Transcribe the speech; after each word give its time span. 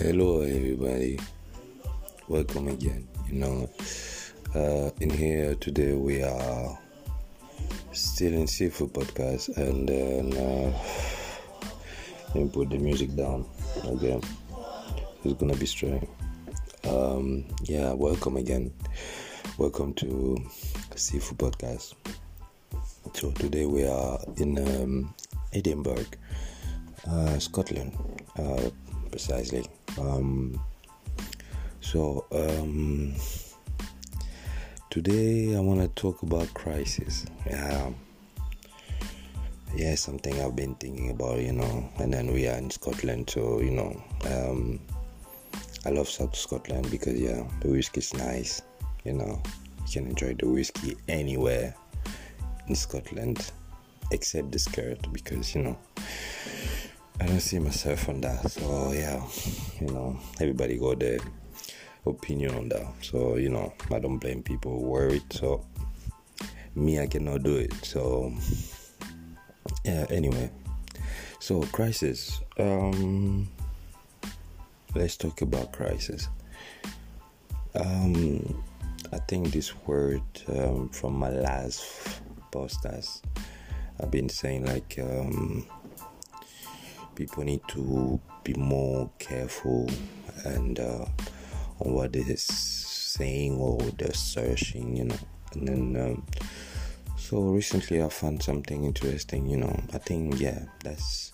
Hello, 0.00 0.40
everybody. 0.40 1.20
Welcome 2.26 2.68
again. 2.68 3.06
You 3.28 3.34
know, 3.34 3.70
uh, 4.54 4.88
in 4.98 5.10
here 5.10 5.54
today 5.56 5.92
we 5.92 6.22
are 6.22 6.78
still 7.92 8.32
in 8.32 8.46
Seafood 8.46 8.94
Podcast, 8.94 9.54
and 9.58 9.86
then 9.86 10.32
uh, 10.32 10.72
let 12.28 12.34
me 12.34 12.48
put 12.48 12.70
the 12.70 12.78
music 12.78 13.14
down 13.14 13.44
again. 13.84 14.22
It's 15.22 15.34
gonna 15.34 15.54
be 15.54 15.66
strange. 15.66 16.08
Um, 16.88 17.44
yeah, 17.64 17.92
welcome 17.92 18.38
again. 18.38 18.72
Welcome 19.58 19.92
to 20.00 20.38
Seafood 20.96 21.36
Podcast. 21.36 21.92
So 23.12 23.32
today 23.32 23.66
we 23.66 23.84
are 23.86 24.18
in 24.38 24.56
um, 24.66 25.14
Edinburgh, 25.52 26.06
uh, 27.06 27.38
Scotland, 27.38 27.92
uh, 28.38 28.70
precisely. 29.10 29.66
Um, 29.98 30.60
so 31.80 32.26
um, 32.32 33.14
today 34.90 35.56
I 35.56 35.60
want 35.60 35.80
to 35.80 35.88
talk 36.00 36.22
about 36.22 36.52
crisis. 36.54 37.26
Yeah, 37.46 37.90
yeah, 39.76 39.94
something 39.94 40.40
I've 40.40 40.56
been 40.56 40.74
thinking 40.76 41.10
about, 41.10 41.40
you 41.40 41.52
know. 41.52 41.88
And 41.98 42.12
then 42.12 42.32
we 42.32 42.48
are 42.48 42.56
in 42.56 42.70
Scotland, 42.70 43.30
so 43.30 43.60
you 43.60 43.70
know, 43.70 44.02
um, 44.26 44.80
I 45.84 45.90
love 45.90 46.08
South 46.08 46.36
Scotland 46.36 46.90
because 46.90 47.18
yeah, 47.20 47.42
the 47.60 47.68
whiskey's 47.68 48.14
nice. 48.14 48.62
You 49.04 49.14
know, 49.14 49.42
you 49.86 49.92
can 49.92 50.06
enjoy 50.06 50.34
the 50.34 50.46
whiskey 50.46 50.96
anywhere 51.08 51.74
in 52.68 52.74
Scotland 52.74 53.50
except 54.12 54.50
the 54.52 54.58
skirt 54.58 54.98
because 55.12 55.54
you 55.54 55.62
know 55.62 55.78
I 57.20 57.26
don't 57.26 57.40
see 57.40 57.58
myself 57.58 58.08
on 58.08 58.22
that. 58.22 58.50
So 58.50 58.92
yeah, 58.92 59.22
you 59.78 59.92
know, 59.92 60.18
everybody 60.40 60.78
got 60.78 61.00
their 61.00 61.18
opinion 62.06 62.54
on 62.54 62.68
that. 62.70 62.86
So 63.02 63.36
you 63.36 63.50
know, 63.50 63.74
I 63.92 63.98
don't 63.98 64.18
blame 64.18 64.42
people 64.42 64.80
who 64.80 64.96
it. 65.10 65.32
So 65.32 65.66
me, 66.74 66.98
I 66.98 67.06
cannot 67.06 67.42
do 67.42 67.56
it. 67.56 67.74
So 67.84 68.32
yeah. 69.84 70.06
Anyway, 70.08 70.50
so 71.40 71.62
crisis. 71.64 72.40
Um, 72.58 73.48
let's 74.94 75.16
talk 75.16 75.42
about 75.42 75.72
crisis. 75.72 76.28
Um, 77.74 78.64
I 79.12 79.18
think 79.18 79.52
this 79.52 79.76
word 79.86 80.22
um, 80.48 80.88
from 80.88 81.18
my 81.18 81.30
last 81.30 82.22
posters, 82.50 83.22
I've 84.00 84.10
been 84.10 84.28
saying 84.28 84.64
like 84.64 84.98
um, 84.98 85.66
people 87.14 87.44
need 87.44 87.60
to 87.68 88.20
be 88.44 88.54
more 88.54 89.10
careful 89.18 89.88
and 90.44 90.78
uh, 90.78 91.04
on 91.80 91.92
what 91.92 92.12
they're 92.12 92.36
saying 92.36 93.58
or 93.58 93.78
they're 93.98 94.12
searching, 94.12 94.96
you 94.96 95.04
know. 95.04 95.16
And 95.52 95.68
then, 95.68 95.96
um, 95.96 96.26
so 97.16 97.40
recently 97.40 98.02
I 98.02 98.08
found 98.08 98.42
something 98.42 98.84
interesting, 98.84 99.46
you 99.46 99.56
know. 99.56 99.82
I 99.92 99.98
think 99.98 100.40
yeah, 100.40 100.64
that's 100.84 101.32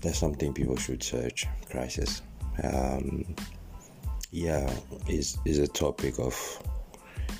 that's 0.00 0.18
something 0.18 0.52
people 0.52 0.76
should 0.76 1.02
search. 1.02 1.46
Crisis, 1.70 2.22
um, 2.62 3.34
yeah, 4.30 4.72
is 5.08 5.38
is 5.44 5.58
a 5.58 5.68
topic 5.68 6.18
of 6.18 6.34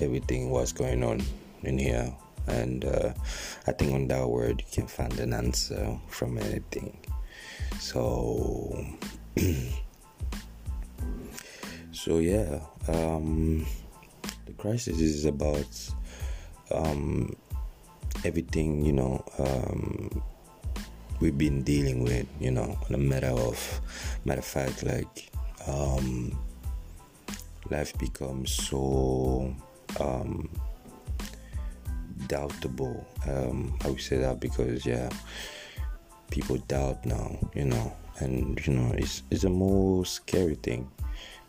everything 0.00 0.50
what's 0.50 0.72
going 0.72 1.04
on 1.04 1.22
in 1.62 1.78
here 1.78 2.12
and 2.46 2.84
uh, 2.84 3.12
I 3.66 3.72
think 3.72 3.94
on 3.94 4.08
that 4.08 4.28
word 4.28 4.62
you 4.66 4.72
can 4.72 4.86
find 4.86 5.18
an 5.20 5.32
answer 5.32 5.98
from 6.08 6.38
anything. 6.38 6.98
So, 7.78 8.84
so 11.92 12.18
yeah, 12.18 12.60
um, 12.88 13.66
the 14.46 14.52
crisis 14.52 15.00
is 15.00 15.24
about 15.24 15.66
um, 16.70 17.36
everything 18.24 18.84
you 18.84 18.92
know 18.92 19.24
um, 19.38 20.22
we've 21.20 21.36
been 21.36 21.62
dealing 21.62 22.04
with. 22.04 22.26
You 22.40 22.52
know, 22.52 22.78
on 22.88 22.94
a 22.94 22.98
matter 22.98 23.28
of 23.28 23.80
matter 24.24 24.40
of 24.40 24.46
fact, 24.46 24.82
like 24.82 25.30
um, 25.66 26.36
life 27.70 27.96
becomes 27.98 28.52
so 28.52 29.54
um, 30.00 30.48
doubtable. 32.26 33.04
Um, 33.26 33.76
I 33.84 33.88
would 33.88 34.00
say 34.00 34.18
that 34.18 34.40
because 34.40 34.84
yeah, 34.86 35.10
people 36.30 36.56
doubt 36.68 37.04
now, 37.04 37.38
you 37.54 37.64
know, 37.64 37.92
and 38.18 38.64
you 38.66 38.74
know 38.74 38.92
it's 38.96 39.22
it's 39.30 39.44
a 39.44 39.50
more 39.50 40.04
scary 40.04 40.54
thing 40.56 40.90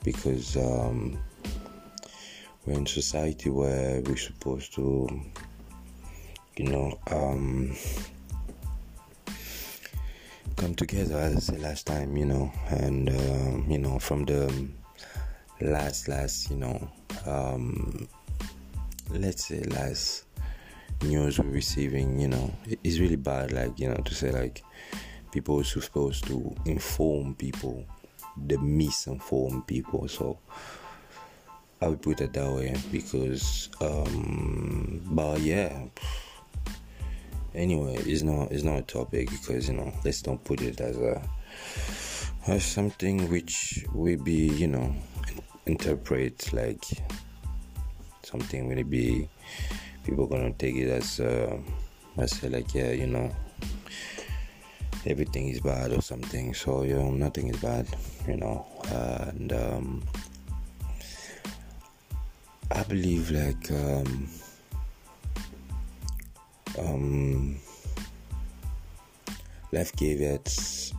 because 0.04 0.56
um, 0.58 1.18
we're 2.66 2.78
in 2.78 2.86
society 2.86 3.50
where 3.50 4.02
we're 4.02 4.18
supposed 4.18 4.74
to, 4.74 5.10
you 6.58 6.68
know, 6.68 7.00
um, 7.12 7.76
come 10.56 10.76
together 10.76 11.18
as 11.18 11.36
I 11.36 11.40
said 11.40 11.62
last 11.62 11.88
time, 11.88 12.16
you 12.16 12.26
know, 12.26 12.52
and 12.70 13.10
um, 13.10 13.66
you 13.70 13.78
know 13.80 14.00
from 14.00 14.26
the 14.26 14.70
last 15.62 16.08
last 16.08 16.50
you 16.50 16.58
know 16.58 16.90
um, 17.26 18.08
let's 19.12 19.46
say 19.46 19.62
last 19.64 20.26
news 21.04 21.40
we're 21.40 21.50
receiving, 21.50 22.20
you 22.20 22.28
know, 22.28 22.54
it's 22.84 23.00
really 23.00 23.16
bad. 23.16 23.52
Like, 23.52 23.80
you 23.80 23.90
know, 23.90 23.96
to 23.96 24.16
say 24.16 24.32
like 24.32 24.64
people 25.32 25.60
are 25.60 25.64
supposed 25.64 26.26
to 26.28 26.56
inform 26.66 27.36
people, 27.36 27.86
the 28.48 28.56
misinform 28.56 29.66
people. 29.68 30.08
So 30.08 30.40
I 31.82 31.88
would 31.90 32.02
put 32.02 32.22
it 32.22 32.34
that 32.34 32.52
way 32.52 32.76
because, 32.92 33.70
um, 33.82 35.02
but 35.12 35.42
yeah. 35.42 35.86
Anyway, 37.54 37.96
it's 38.00 38.22
not 38.22 38.52
it's 38.52 38.64
not 38.64 38.80
a 38.80 38.82
topic 38.82 39.30
because 39.30 39.70
you 39.70 39.76
know 39.76 39.94
let's 40.04 40.22
don't 40.22 40.44
put 40.44 40.62
it 40.62 40.82
as 40.82 40.98
a 40.98 41.22
as 42.48 42.64
something 42.64 43.30
which 43.30 43.86
will 43.94 44.22
be 44.22 44.48
you 44.50 44.68
know 44.68 44.94
interpret 45.66 46.52
like 46.54 46.84
something 48.24 48.68
will 48.68 48.84
be 48.84 49.30
people 50.06 50.28
gonna 50.28 50.54
take 50.54 50.76
it 50.76 50.90
as 50.90 51.20
uh, 51.20 51.58
as 52.18 52.44
like 52.44 52.74
yeah 52.74 52.92
you 52.92 53.08
know 53.08 53.32
everything 55.06 55.50
is 55.50 55.60
bad 55.60 55.92
or 55.92 56.02
something. 56.02 56.54
So 56.54 56.84
you 56.84 56.96
know 56.96 57.12
nothing 57.12 57.48
is 57.50 57.58
bad 57.58 57.88
you 58.28 58.38
know. 58.38 58.66
Uh, 58.92 59.26
and 59.30 59.54
um, 59.54 60.04
I 62.72 62.84
believe 62.84 63.32
like 63.32 63.72
um, 63.72 64.30
um, 66.80 67.58
life 69.72 69.96
gave 69.96 70.22
it 70.22 70.94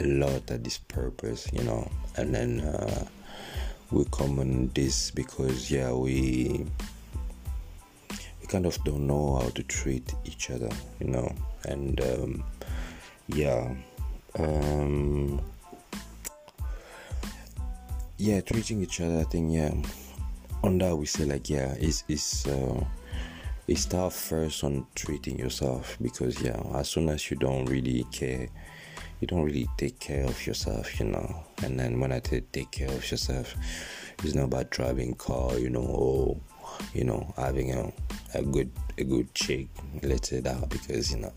a 0.00 0.04
lot 0.04 0.50
of 0.50 0.62
this 0.62 0.78
purpose 0.78 1.48
you 1.52 1.64
know. 1.64 1.90
And 2.16 2.34
then 2.34 2.60
uh, 2.60 3.06
we 3.90 4.04
come 4.12 4.38
on 4.38 4.70
this 4.74 5.10
because 5.10 5.70
yeah 5.70 5.92
we 5.92 6.66
kind 8.54 8.66
of 8.66 8.84
don't 8.84 9.04
know 9.04 9.34
how 9.42 9.48
to 9.48 9.64
treat 9.64 10.14
each 10.24 10.48
other, 10.48 10.70
you 11.00 11.08
know, 11.08 11.28
and 11.64 12.00
um, 12.02 12.44
yeah, 13.26 13.74
um, 14.38 15.42
yeah, 18.16 18.40
treating 18.42 18.80
each 18.80 19.00
other. 19.00 19.18
I 19.18 19.24
think 19.24 19.52
yeah, 19.52 19.74
on 20.62 20.78
that 20.78 20.94
we 20.94 21.04
say 21.04 21.24
like 21.24 21.50
yeah, 21.50 21.74
it's 21.80 22.04
it's 22.06 22.46
uh, 22.46 22.84
start 23.74 24.12
first 24.12 24.62
on 24.62 24.86
treating 24.94 25.36
yourself 25.36 25.98
because 26.00 26.40
yeah, 26.40 26.62
as 26.76 26.88
soon 26.88 27.08
as 27.08 27.28
you 27.32 27.36
don't 27.36 27.64
really 27.64 28.06
care, 28.12 28.46
you 29.18 29.26
don't 29.26 29.42
really 29.42 29.68
take 29.76 29.98
care 29.98 30.26
of 30.26 30.46
yourself, 30.46 31.00
you 31.00 31.06
know. 31.06 31.42
And 31.64 31.80
then 31.80 31.98
when 31.98 32.12
I 32.12 32.20
say 32.24 32.44
take 32.52 32.70
care 32.70 32.86
of 32.86 33.10
yourself, 33.10 33.56
it's 34.22 34.36
not 34.36 34.44
about 34.44 34.70
driving 34.70 35.14
car, 35.14 35.58
you 35.58 35.70
know, 35.70 35.80
or 35.82 36.36
you 36.92 37.04
know 37.04 37.32
having 37.36 37.72
a 37.72 37.92
a 38.34 38.42
good 38.42 38.70
a 38.98 39.04
good 39.04 39.32
chick 39.34 39.66
let's 40.02 40.30
say 40.30 40.40
that 40.40 40.68
because 40.68 41.12
you 41.12 41.18
know 41.18 41.32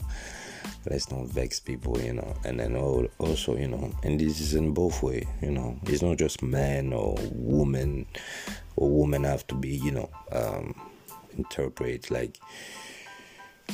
let's 0.89 1.11
not 1.11 1.27
vex 1.27 1.59
people 1.59 1.99
you 1.99 2.13
know. 2.13 2.35
And 2.45 2.59
then 2.59 2.75
also 2.75 3.57
you 3.57 3.67
know 3.67 3.91
and 4.03 4.19
this 4.19 4.39
is 4.39 4.55
in 4.55 4.73
both 4.73 5.03
way 5.03 5.27
you 5.41 5.51
know. 5.51 5.77
It's 5.83 6.01
not 6.01 6.17
just 6.17 6.41
man 6.41 6.93
or 6.93 7.15
woman 7.31 8.05
or 8.75 8.89
woman 8.89 9.23
have 9.23 9.45
to 9.47 9.55
be 9.55 9.69
you 9.69 9.91
know 9.91 10.09
um 10.31 10.79
interpret 11.37 12.09
like 12.09 12.39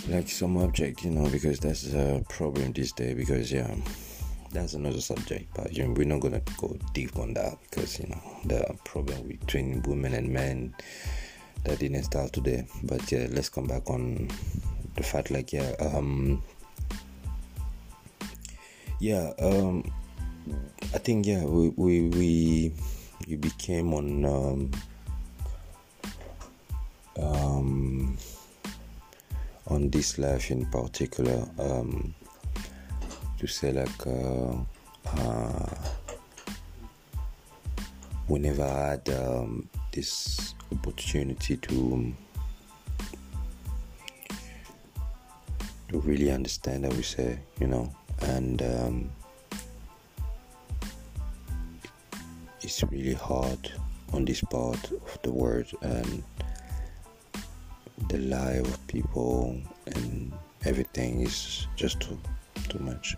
like 0.07 0.27
some 0.27 0.57
object 0.57 1.03
you 1.03 1.11
know 1.11 1.29
because 1.29 1.59
that's 1.59 1.93
a 1.93 2.23
problem 2.29 2.73
this 2.73 2.91
day 2.91 3.13
because 3.13 3.51
yeah 3.51 3.73
that's 4.51 4.73
another 4.73 5.01
subject 5.01 5.51
but 5.55 5.75
you 5.75 5.83
know, 5.83 5.93
we're 5.93 6.05
not 6.05 6.19
gonna 6.19 6.41
go 6.57 6.75
deep 6.93 7.17
on 7.17 7.33
that 7.33 7.57
because 7.61 7.99
you 7.99 8.07
know 8.07 8.21
the 8.45 8.77
problem 8.83 9.27
between 9.27 9.81
women 9.83 10.13
and 10.13 10.29
men 10.29 10.73
that 11.63 11.79
didn't 11.79 12.03
start 12.03 12.33
today. 12.33 12.67
But 12.83 13.11
yeah, 13.11 13.27
let's 13.31 13.49
come 13.49 13.67
back 13.67 13.89
on 13.89 14.29
the 14.95 15.03
fact 15.03 15.31
like 15.31 15.53
yeah, 15.53 15.71
um 15.79 16.41
yeah, 18.99 19.33
um 19.39 19.91
I 20.93 20.99
think 20.99 21.25
yeah, 21.25 21.43
we 21.43 21.69
we 21.69 22.01
we 22.09 22.71
you 23.25 23.37
became 23.37 23.93
on 23.93 24.25
um, 24.25 24.71
um, 27.17 28.17
on 29.67 29.89
this 29.89 30.17
life 30.19 30.51
in 30.51 30.65
particular 30.67 31.47
um, 31.57 32.13
to 33.39 33.47
say 33.47 33.71
like 33.71 34.05
uh, 34.05 34.55
uh, 35.17 35.75
we 38.27 38.39
never 38.39 38.67
had 38.67 39.09
um, 39.09 39.67
this 39.93 40.55
opportunity 40.71 41.55
to 41.57 42.13
to 45.89 45.99
really 45.99 46.31
understand, 46.31 46.85
I 46.85 46.89
would 46.89 47.05
say, 47.05 47.37
you 47.59 47.67
know, 47.67 47.93
and 48.21 48.61
um, 48.63 49.11
it's 52.61 52.83
really 52.83 53.13
hard 53.13 53.71
on 54.11 54.25
this 54.25 54.41
part 54.41 54.91
of 54.91 55.19
the 55.21 55.31
world 55.31 55.67
and 55.81 56.23
the 58.09 58.17
life 58.17 58.61
of 58.61 58.87
people 58.87 59.61
and 59.85 60.33
everything 60.65 61.21
is 61.21 61.67
just 61.75 61.99
too 61.99 62.17
too 62.69 62.79
much. 62.79 63.15